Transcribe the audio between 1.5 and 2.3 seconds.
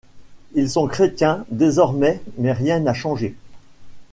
désormais